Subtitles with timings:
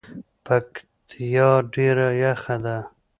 [0.45, 2.77] پکتیا ډیره یخه ده